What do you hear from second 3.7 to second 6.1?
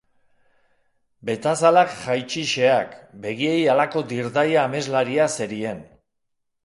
halako dirdaia ameslaria zerien.